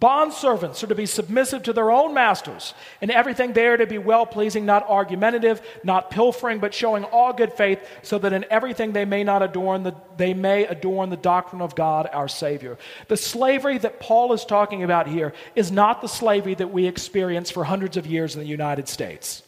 Bondservants 0.00 0.84
are 0.84 0.86
to 0.86 0.94
be 0.94 1.06
submissive 1.06 1.64
to 1.64 1.72
their 1.72 1.90
own 1.90 2.14
masters, 2.14 2.72
and 3.02 3.10
everything 3.10 3.52
there 3.52 3.76
to 3.76 3.84
be 3.84 3.98
well 3.98 4.26
pleasing, 4.26 4.64
not 4.64 4.88
argumentative, 4.88 5.60
not 5.82 6.08
pilfering, 6.08 6.60
but 6.60 6.72
showing 6.72 7.02
all 7.02 7.32
good 7.32 7.52
faith, 7.52 7.80
so 8.02 8.16
that 8.16 8.32
in 8.32 8.44
everything 8.48 8.92
they 8.92 9.04
may 9.04 9.24
not 9.24 9.42
adorn 9.42 9.82
the, 9.82 9.94
they 10.16 10.34
may 10.34 10.66
adorn 10.66 11.10
the 11.10 11.16
doctrine 11.16 11.60
of 11.60 11.74
God 11.74 12.08
our 12.12 12.28
Savior. 12.28 12.78
The 13.08 13.16
slavery 13.16 13.76
that 13.78 13.98
Paul 13.98 14.32
is 14.32 14.44
talking 14.44 14.84
about 14.84 15.08
here 15.08 15.32
is 15.56 15.72
not 15.72 16.00
the 16.00 16.08
slavery 16.08 16.54
that 16.54 16.70
we 16.70 16.86
experience 16.86 17.50
for 17.50 17.64
hundreds 17.64 17.96
of 17.96 18.06
years 18.06 18.36
in 18.36 18.40
the 18.40 18.46
United 18.46 18.88
States. 18.88 19.42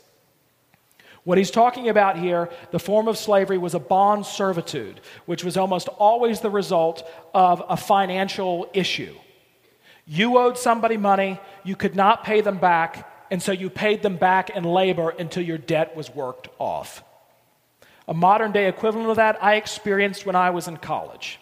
What 1.23 1.39
he's 1.39 1.53
talking 1.53 1.89
about 1.89 2.19
here, 2.19 2.51
the 2.73 2.81
form 2.81 3.07
of 3.07 3.19
slavery 3.19 3.59
was 3.59 3.75
a 3.75 3.79
bond 3.79 4.27
servitude, 4.27 5.01
which 5.27 5.45
was 5.45 5.57
almost 5.57 5.87
always 5.87 6.41
the 6.41 6.51
result 6.51 7.09
of 7.33 7.63
a 7.69 7.77
financial 7.77 8.69
issue. 8.73 9.15
You 10.13 10.39
owed 10.39 10.59
somebody 10.59 10.97
money, 10.97 11.39
you 11.63 11.77
could 11.77 11.95
not 11.95 12.25
pay 12.25 12.41
them 12.41 12.59
back, 12.59 13.09
and 13.31 13.41
so 13.41 13.53
you 13.53 13.71
paid 13.71 14.03
them 14.03 14.17
back 14.17 14.51
in 14.51 14.65
labor 14.65 15.11
until 15.11 15.45
your 15.45 15.57
debt 15.57 15.95
was 15.95 16.13
worked 16.13 16.49
off. 16.59 17.05
A 18.09 18.13
modern 18.13 18.51
day 18.51 18.67
equivalent 18.67 19.09
of 19.09 19.17
that 19.19 19.41
I 19.41 19.55
experienced 19.55 20.27
when 20.27 20.35
I 20.35 20.51
was 20.51 20.67
in 20.67 20.79
college. 20.79 21.39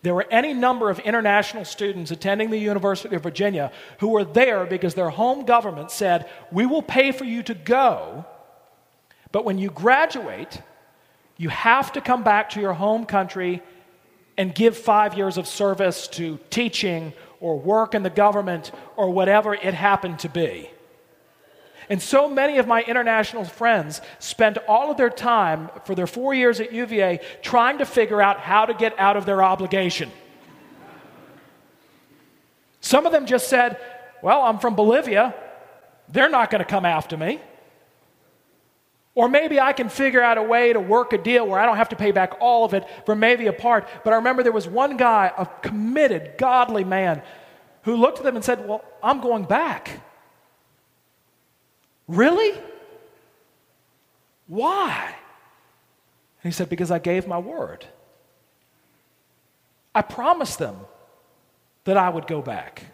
There 0.00 0.14
were 0.14 0.24
any 0.30 0.54
number 0.54 0.88
of 0.88 1.00
international 1.00 1.66
students 1.66 2.10
attending 2.10 2.48
the 2.48 2.56
University 2.56 3.14
of 3.14 3.22
Virginia 3.22 3.70
who 3.98 4.08
were 4.08 4.24
there 4.24 4.64
because 4.64 4.94
their 4.94 5.10
home 5.10 5.44
government 5.44 5.90
said, 5.90 6.30
We 6.50 6.64
will 6.64 6.80
pay 6.80 7.12
for 7.12 7.24
you 7.24 7.42
to 7.42 7.52
go, 7.52 8.24
but 9.32 9.44
when 9.44 9.58
you 9.58 9.70
graduate, 9.70 10.62
you 11.36 11.50
have 11.50 11.92
to 11.92 12.00
come 12.00 12.24
back 12.24 12.48
to 12.50 12.60
your 12.60 12.72
home 12.72 13.04
country 13.04 13.62
and 14.38 14.54
give 14.54 14.78
five 14.78 15.14
years 15.14 15.36
of 15.36 15.46
service 15.46 16.08
to 16.08 16.38
teaching 16.48 17.12
or 17.42 17.58
work 17.58 17.94
in 17.94 18.04
the 18.04 18.10
government 18.10 18.70
or 18.96 19.10
whatever 19.10 19.52
it 19.52 19.74
happened 19.74 20.20
to 20.20 20.28
be. 20.28 20.70
And 21.90 22.00
so 22.00 22.28
many 22.28 22.58
of 22.58 22.68
my 22.68 22.82
international 22.82 23.44
friends 23.44 24.00
spent 24.20 24.56
all 24.68 24.92
of 24.92 24.96
their 24.96 25.10
time 25.10 25.68
for 25.84 25.96
their 25.96 26.06
four 26.06 26.32
years 26.32 26.60
at 26.60 26.72
UVA 26.72 27.20
trying 27.42 27.78
to 27.78 27.84
figure 27.84 28.22
out 28.22 28.38
how 28.38 28.64
to 28.64 28.72
get 28.72 28.96
out 28.98 29.16
of 29.16 29.26
their 29.26 29.42
obligation. 29.42 30.10
Some 32.80 33.04
of 33.04 33.12
them 33.12 33.26
just 33.26 33.48
said, 33.48 33.76
Well, 34.22 34.42
I'm 34.42 34.60
from 34.60 34.76
Bolivia. 34.76 35.34
They're 36.08 36.30
not 36.30 36.50
going 36.50 36.60
to 36.60 36.68
come 36.68 36.84
after 36.84 37.16
me. 37.16 37.40
Or 39.14 39.28
maybe 39.28 39.60
I 39.60 39.72
can 39.72 39.88
figure 39.88 40.22
out 40.22 40.38
a 40.38 40.42
way 40.42 40.72
to 40.72 40.80
work 40.80 41.12
a 41.12 41.18
deal 41.18 41.46
where 41.46 41.60
I 41.60 41.66
don't 41.66 41.76
have 41.76 41.90
to 41.90 41.96
pay 41.96 42.12
back 42.12 42.34
all 42.40 42.64
of 42.64 42.72
it 42.72 42.86
for 43.04 43.14
maybe 43.14 43.46
a 43.46 43.52
part. 43.52 43.86
But 44.04 44.12
I 44.14 44.16
remember 44.16 44.42
there 44.42 44.52
was 44.52 44.66
one 44.66 44.96
guy, 44.96 45.30
a 45.36 45.44
committed, 45.46 46.38
godly 46.38 46.84
man, 46.84 47.22
who 47.82 47.96
looked 47.96 48.18
at 48.18 48.24
them 48.24 48.36
and 48.36 48.44
said, 48.44 48.66
Well, 48.66 48.82
I'm 49.02 49.20
going 49.20 49.44
back. 49.44 50.00
Really? 52.08 52.58
Why? 54.46 55.14
And 56.42 56.52
he 56.52 56.54
said, 56.54 56.70
Because 56.70 56.90
I 56.90 56.98
gave 56.98 57.26
my 57.26 57.38
word. 57.38 57.84
I 59.94 60.00
promised 60.00 60.58
them 60.58 60.76
that 61.84 61.98
I 61.98 62.08
would 62.08 62.26
go 62.26 62.40
back. 62.40 62.86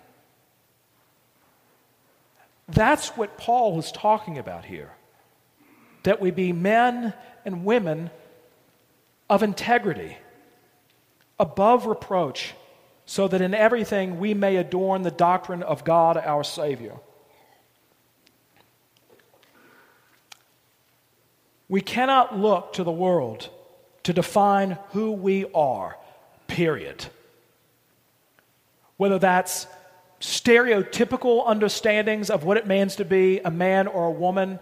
That's 2.69 3.11
what 3.11 3.39
Paul 3.39 3.79
is 3.79 3.93
talking 3.93 4.37
about 4.37 4.65
here. 4.65 4.93
That 6.09 6.23
we 6.23 6.31
be 6.31 6.55
men 6.55 7.13
and 7.45 7.67
women 7.67 8.11
of 9.29 9.43
integrity, 9.43 10.17
above 11.39 11.85
reproach, 11.85 12.55
so 13.05 13.29
that 13.29 13.43
in 13.43 13.53
everything 13.53 14.19
we 14.19 14.33
may 14.33 14.57
adorn 14.57 15.03
the 15.03 15.11
doctrine 15.11 15.63
of 15.63 15.85
God 15.85 16.17
our 16.17 16.43
Savior. 16.43 16.95
We 21.69 21.83
cannot 21.83 22.39
look 22.39 22.73
to 22.73 22.85
the 22.85 22.91
world 22.91 23.51
to 24.05 24.15
define 24.15 24.79
who 24.93 25.13
we 25.13 25.45
are, 25.55 25.99
period. 26.47 27.05
Whether 28.97 29.19
that's 29.19 29.67
stereotypical 30.23 31.47
understandings 31.47 32.31
of 32.31 32.45
what 32.45 32.57
it 32.57 32.67
means 32.67 32.97
to 32.97 33.05
be 33.05 33.41
a 33.41 33.51
man 33.51 33.87
or 33.87 34.07
a 34.07 34.11
woman, 34.11 34.59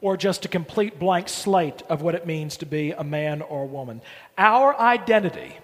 or 0.00 0.16
just 0.16 0.44
a 0.44 0.48
complete 0.48 0.98
blank 0.98 1.28
slate 1.28 1.82
of 1.88 2.02
what 2.02 2.14
it 2.14 2.26
means 2.26 2.58
to 2.58 2.66
be 2.66 2.92
a 2.92 3.04
man 3.04 3.42
or 3.42 3.62
a 3.62 3.66
woman. 3.66 4.02
Our 4.36 4.78
identity 4.78 5.56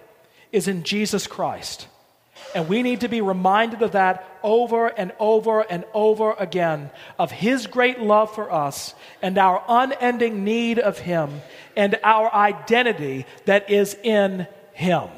is 0.51 0.67
in 0.67 0.83
Jesus 0.83 1.27
Christ. 1.27 1.87
And 2.55 2.67
we 2.67 2.83
need 2.83 3.01
to 3.01 3.07
be 3.07 3.21
reminded 3.21 3.81
of 3.81 3.93
that 3.93 4.27
over 4.43 4.87
and 4.87 5.11
over 5.19 5.61
and 5.61 5.85
over 5.93 6.33
again 6.33 6.89
of 7.17 7.31
His 7.31 7.67
great 7.67 7.99
love 7.99 8.33
for 8.33 8.51
us 8.51 8.93
and 9.21 9.37
our 9.37 9.63
unending 9.67 10.43
need 10.43 10.79
of 10.79 10.99
Him 10.99 11.41
and 11.75 11.99
our 12.03 12.31
identity 12.33 13.25
that 13.45 13.69
is 13.69 13.95
in 14.03 14.47
Him. 14.73 15.09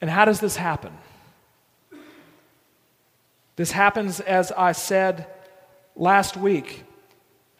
And 0.00 0.08
how 0.08 0.24
does 0.24 0.40
this 0.40 0.56
happen? 0.56 0.92
This 3.56 3.72
happens, 3.72 4.20
as 4.20 4.52
I 4.52 4.72
said 4.72 5.26
last 5.96 6.36
week. 6.36 6.84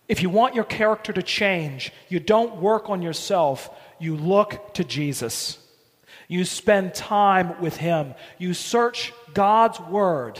If 0.08 0.22
you 0.22 0.30
want 0.30 0.54
your 0.54 0.64
character 0.64 1.12
to 1.12 1.22
change, 1.22 1.92
you 2.08 2.18
don't 2.18 2.56
work 2.56 2.90
on 2.90 3.02
yourself, 3.02 3.70
you 3.98 4.16
look 4.16 4.74
to 4.74 4.84
Jesus. 4.84 5.58
You 6.26 6.44
spend 6.44 6.94
time 6.94 7.60
with 7.60 7.76
Him. 7.76 8.14
You 8.38 8.54
search 8.54 9.12
God's 9.34 9.80
Word 9.80 10.38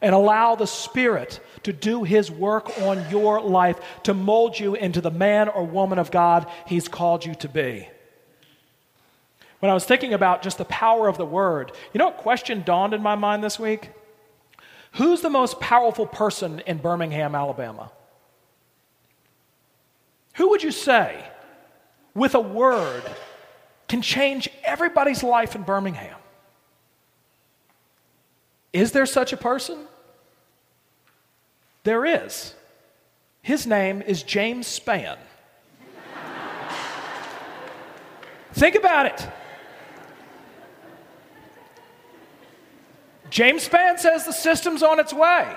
and 0.00 0.14
allow 0.14 0.54
the 0.54 0.66
Spirit 0.66 1.40
to 1.62 1.72
do 1.72 2.04
His 2.04 2.30
work 2.30 2.78
on 2.82 3.10
your 3.10 3.40
life 3.40 3.80
to 4.02 4.14
mold 4.14 4.58
you 4.58 4.74
into 4.74 5.00
the 5.00 5.10
man 5.10 5.48
or 5.48 5.64
woman 5.64 5.98
of 5.98 6.10
God 6.10 6.46
He's 6.66 6.88
called 6.88 7.24
you 7.24 7.34
to 7.36 7.48
be. 7.48 7.88
When 9.60 9.70
I 9.70 9.74
was 9.74 9.86
thinking 9.86 10.12
about 10.12 10.42
just 10.42 10.58
the 10.58 10.66
power 10.66 11.08
of 11.08 11.16
the 11.16 11.24
Word, 11.24 11.72
you 11.94 11.98
know 11.98 12.06
what 12.06 12.18
question 12.18 12.62
dawned 12.62 12.92
in 12.92 13.02
my 13.02 13.14
mind 13.14 13.42
this 13.42 13.58
week? 13.58 13.90
Who's 14.94 15.20
the 15.20 15.30
most 15.30 15.60
powerful 15.60 16.06
person 16.06 16.60
in 16.66 16.78
Birmingham, 16.78 17.34
Alabama? 17.34 17.90
Who 20.36 20.50
would 20.50 20.62
you 20.62 20.70
say, 20.70 21.24
with 22.14 22.34
a 22.34 22.40
word, 22.40 23.02
can 23.88 24.02
change 24.02 24.48
everybody's 24.64 25.22
life 25.22 25.54
in 25.54 25.62
Birmingham. 25.62 26.18
Is 28.72 28.92
there 28.92 29.06
such 29.06 29.32
a 29.32 29.36
person? 29.36 29.78
There 31.84 32.04
is. 32.04 32.54
His 33.42 33.66
name 33.66 34.02
is 34.02 34.22
James 34.22 34.66
Spann. 34.66 35.18
Think 38.52 38.74
about 38.74 39.06
it. 39.06 39.28
James 43.34 43.68
Spann 43.68 43.98
says 43.98 44.24
the 44.24 44.32
system's 44.32 44.84
on 44.84 45.00
its 45.00 45.12
way. 45.12 45.52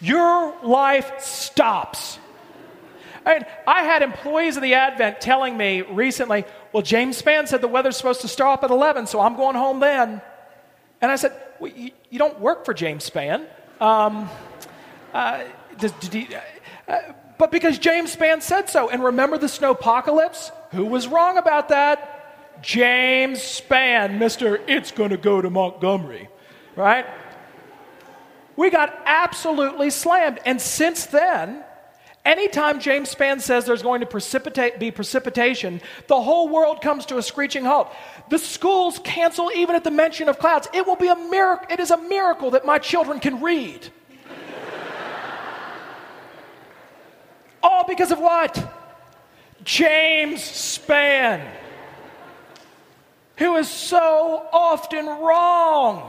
Your 0.00 0.56
life 0.64 1.20
stops 1.20 2.18
I, 3.24 3.34
mean, 3.34 3.46
I 3.66 3.82
had 3.82 4.02
employees 4.02 4.56
of 4.56 4.62
the 4.62 4.74
Advent 4.74 5.20
telling 5.20 5.56
me 5.56 5.82
recently, 5.82 6.44
well, 6.72 6.82
James 6.82 7.20
Spann 7.20 7.46
said 7.46 7.60
the 7.60 7.68
weather's 7.68 7.96
supposed 7.96 8.22
to 8.22 8.28
stop 8.28 8.64
at 8.64 8.70
11, 8.70 9.06
so 9.06 9.20
I'm 9.20 9.36
going 9.36 9.56
home 9.56 9.80
then. 9.80 10.22
And 11.00 11.12
I 11.12 11.16
said, 11.16 11.32
well, 11.58 11.70
you, 11.70 11.90
you, 12.08 12.18
don't 12.18 12.40
work 12.40 12.64
for 12.64 12.74
James 12.74 13.08
Spann. 13.08 13.46
Um, 13.80 14.28
uh, 15.12 15.44
did 15.78 15.92
he, 16.12 16.28
uh, 16.88 16.98
but 17.38 17.50
because 17.50 17.78
James 17.78 18.14
Spann 18.14 18.42
said 18.42 18.68
so. 18.68 18.90
And 18.90 19.02
remember 19.02 19.38
the 19.38 19.46
snowpocalypse? 19.46 20.50
Who 20.72 20.86
was 20.86 21.06
wrong 21.06 21.38
about 21.38 21.68
that? 21.70 22.19
James 22.62 23.38
Spann, 23.38 24.18
Mr. 24.18 24.60
It's 24.66 24.90
going 24.90 25.10
to 25.10 25.16
go 25.16 25.40
to 25.40 25.50
Montgomery, 25.50 26.28
right? 26.76 27.06
We 28.56 28.70
got 28.70 28.98
absolutely 29.06 29.90
slammed. 29.90 30.40
And 30.44 30.60
since 30.60 31.06
then, 31.06 31.64
Anytime 32.24 32.80
James 32.80 33.14
Spann 33.14 33.40
says 33.40 33.64
there's 33.64 33.82
going 33.82 34.00
to 34.00 34.06
precipitate, 34.06 34.78
be 34.78 34.90
precipitation, 34.90 35.80
the 36.06 36.20
whole 36.20 36.48
world 36.50 36.82
comes 36.82 37.06
to 37.06 37.16
a 37.16 37.22
screeching 37.22 37.64
halt. 37.64 37.90
The 38.28 38.38
schools 38.38 38.98
cancel 39.02 39.50
even 39.52 39.74
at 39.74 39.84
the 39.84 39.90
mention 39.90 40.28
of 40.28 40.38
clouds. 40.38 40.68
It 40.74 40.86
will 40.86 40.96
be 40.96 41.08
a 41.08 41.16
miracle. 41.16 41.66
It 41.70 41.80
is 41.80 41.90
a 41.90 41.96
miracle 41.96 42.50
that 42.50 42.66
my 42.66 42.78
children 42.78 43.20
can 43.20 43.40
read. 43.40 43.88
All 47.62 47.84
because 47.88 48.10
of 48.10 48.18
what? 48.18 48.70
James 49.64 50.40
Spann, 50.40 51.46
who 53.40 53.56
is 53.56 53.68
so 53.68 54.46
often 54.52 55.06
wrong. 55.06 56.08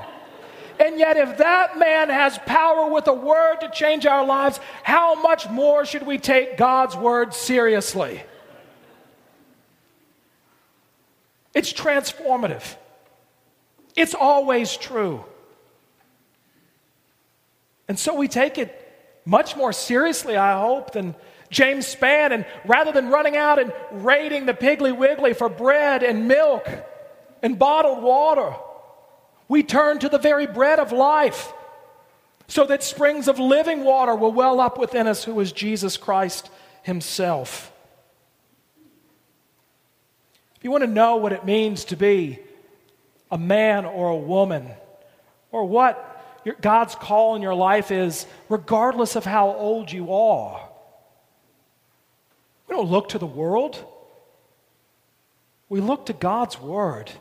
And 0.79 0.99
yet, 0.99 1.15
if 1.15 1.37
that 1.37 1.79
man 1.79 2.09
has 2.09 2.37
power 2.39 2.91
with 2.91 3.07
a 3.07 3.13
word 3.13 3.61
to 3.61 3.69
change 3.69 4.05
our 4.05 4.25
lives, 4.25 4.59
how 4.83 5.15
much 5.15 5.49
more 5.49 5.85
should 5.85 6.05
we 6.05 6.17
take 6.17 6.57
God's 6.57 6.95
word 6.95 7.33
seriously? 7.33 8.21
It's 11.53 11.71
transformative, 11.71 12.75
it's 13.95 14.13
always 14.13 14.75
true. 14.75 15.23
And 17.87 17.97
so 17.97 18.15
we 18.15 18.27
take 18.27 18.57
it 18.57 18.77
much 19.25 19.55
more 19.55 19.73
seriously, 19.73 20.35
I 20.35 20.59
hope, 20.59 20.91
than 20.91 21.15
James 21.49 21.93
Spann. 21.93 22.31
And 22.31 22.45
rather 22.65 22.91
than 22.91 23.09
running 23.09 23.35
out 23.35 23.59
and 23.59 23.73
raiding 23.91 24.45
the 24.45 24.53
Piggly 24.53 24.95
Wiggly 24.95 25.33
for 25.33 25.49
bread 25.49 26.01
and 26.01 26.27
milk 26.27 26.67
and 27.41 27.57
bottled 27.57 28.03
water, 28.03 28.53
we 29.47 29.63
turn 29.63 29.99
to 29.99 30.09
the 30.09 30.17
very 30.17 30.47
bread 30.47 30.79
of 30.79 30.91
life 30.91 31.53
so 32.47 32.65
that 32.65 32.83
springs 32.83 33.27
of 33.27 33.39
living 33.39 33.83
water 33.83 34.13
will 34.13 34.31
well 34.31 34.59
up 34.59 34.77
within 34.77 35.07
us, 35.07 35.23
who 35.23 35.39
is 35.39 35.51
Jesus 35.51 35.97
Christ 35.97 36.49
Himself. 36.83 37.71
If 40.57 40.63
you 40.65 40.71
want 40.71 40.83
to 40.83 40.89
know 40.89 41.15
what 41.15 41.31
it 41.31 41.45
means 41.45 41.85
to 41.85 41.95
be 41.95 42.39
a 43.31 43.37
man 43.37 43.85
or 43.85 44.09
a 44.09 44.17
woman, 44.17 44.69
or 45.51 45.65
what 45.65 46.39
your, 46.43 46.55
God's 46.55 46.93
call 46.95 47.35
in 47.35 47.41
your 47.41 47.55
life 47.55 47.89
is, 47.89 48.25
regardless 48.49 49.15
of 49.15 49.23
how 49.23 49.47
old 49.47 49.91
you 49.91 50.13
are, 50.13 50.69
we 52.67 52.75
don't 52.75 52.89
look 52.89 53.09
to 53.09 53.17
the 53.17 53.25
world. 53.25 53.83
We 55.69 55.79
look 55.79 56.07
to 56.07 56.13
God's 56.13 56.59
Word 56.59 57.11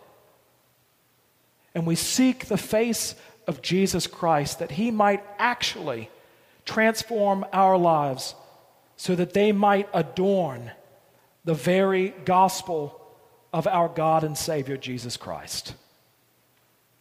and 1.74 1.86
we 1.86 1.94
seek 1.94 2.46
the 2.46 2.56
face 2.56 3.14
of 3.46 3.62
Jesus 3.62 4.06
Christ 4.06 4.58
that 4.58 4.72
he 4.72 4.90
might 4.90 5.22
actually 5.38 6.10
transform 6.64 7.44
our 7.52 7.76
lives 7.76 8.34
so 8.96 9.14
that 9.14 9.32
they 9.32 9.52
might 9.52 9.88
adorn 9.94 10.70
the 11.44 11.54
very 11.54 12.10
gospel 12.24 13.00
of 13.52 13.66
our 13.66 13.88
God 13.88 14.24
and 14.24 14.36
Savior 14.36 14.76
Jesus 14.76 15.16
Christ. 15.16 15.74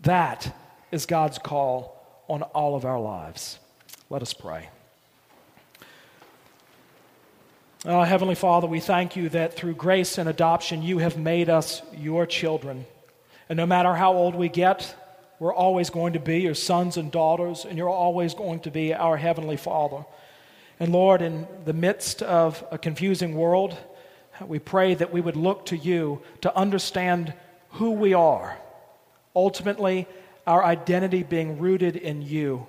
That 0.02 0.56
is 0.92 1.06
God's 1.06 1.38
call 1.38 2.24
on 2.28 2.42
all 2.42 2.76
of 2.76 2.86
our 2.86 3.00
lives. 3.00 3.60
Let 4.10 4.22
us 4.22 4.34
pray. 4.34 4.70
Oh, 7.86 8.02
Heavenly 8.04 8.36
Father, 8.36 8.68
we 8.68 8.80
thank 8.80 9.16
you 9.16 9.30
that 9.30 9.54
through 9.54 9.76
grace 9.76 10.18
and 10.18 10.28
adoption 10.28 10.82
you 10.82 10.98
have 10.98 11.18
made 11.18 11.50
us 11.50 11.82
your 11.96 12.26
children. 12.26 12.86
And 13.50 13.58
no 13.58 13.66
matter 13.66 13.96
how 13.96 14.14
old 14.14 14.36
we 14.36 14.48
get, 14.48 14.96
we're 15.40 15.54
always 15.54 15.90
going 15.90 16.14
to 16.14 16.20
be 16.20 16.42
your 16.42 16.54
sons 16.54 16.98
and 16.98 17.12
daughters, 17.12 17.66
and 17.66 17.78
you're 17.78 17.90
always 17.90 18.36
going 18.36 18.60
to 18.62 18.72
be 18.72 18.94
our 18.94 19.18
Heavenly 19.18 19.58
Father. 19.58 20.06
And 20.80 20.92
Lord, 20.92 21.24
in 21.24 21.48
the 21.66 21.74
midst 21.74 22.22
of 22.22 22.64
a 22.72 22.78
confusing 22.78 23.36
world, 23.36 23.76
we 24.46 24.60
pray 24.60 24.94
that 24.94 25.12
we 25.12 25.20
would 25.20 25.36
look 25.36 25.66
to 25.68 25.78
you 25.78 26.22
to 26.42 26.56
understand 26.56 27.34
who 27.72 27.92
we 27.92 28.14
are. 28.14 28.58
Ultimately, 29.36 30.08
our 30.46 30.64
identity 30.64 31.24
being 31.24 31.58
rooted 31.58 31.96
in 31.96 32.22
you. 32.22 32.68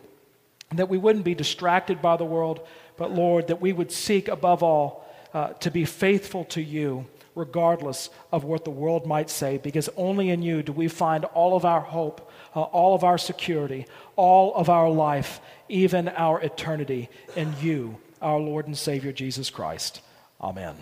And 0.70 0.78
that 0.78 0.88
we 0.88 0.98
wouldn't 0.98 1.24
be 1.24 1.34
distracted 1.34 2.00
by 2.00 2.16
the 2.16 2.24
world, 2.24 2.66
but 2.96 3.12
Lord, 3.12 3.48
that 3.48 3.60
we 3.60 3.72
would 3.72 3.92
seek 3.92 4.28
above 4.28 4.62
all 4.62 5.06
uh, 5.34 5.48
to 5.54 5.70
be 5.70 5.84
faithful 5.84 6.44
to 6.46 6.62
you 6.62 7.06
regardless 7.34 8.10
of 8.32 8.44
what 8.44 8.64
the 8.64 8.70
world 8.70 9.06
might 9.06 9.30
say, 9.30 9.58
because 9.58 9.88
only 9.96 10.30
in 10.30 10.42
you 10.42 10.62
do 10.62 10.72
we 10.72 10.88
find 10.88 11.24
all 11.26 11.56
of 11.56 11.64
our 11.64 11.80
hope, 11.80 12.30
uh, 12.54 12.60
all 12.60 12.94
of 12.94 13.04
our 13.04 13.18
security, 13.18 13.86
all 14.16 14.54
of 14.54 14.68
our 14.68 14.90
life, 14.90 15.40
even 15.68 16.08
our 16.08 16.40
eternity 16.40 17.08
in 17.36 17.54
you, 17.60 17.96
our 18.20 18.38
Lord 18.38 18.66
and 18.66 18.76
Savior 18.76 19.12
Jesus 19.12 19.50
Christ. 19.50 20.02
Amen. 20.40 20.76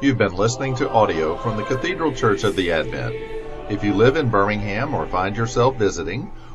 You've 0.00 0.18
been 0.18 0.34
listening 0.34 0.76
to 0.76 0.88
audio 0.88 1.36
from 1.38 1.56
the 1.56 1.64
Cathedral 1.64 2.12
Church 2.12 2.44
of 2.44 2.54
the 2.54 2.70
Advent. 2.70 3.16
If 3.68 3.82
you 3.82 3.92
live 3.92 4.16
in 4.16 4.30
Birmingham 4.30 4.94
or 4.94 5.08
find 5.08 5.36
yourself 5.36 5.74
visiting, 5.74 6.30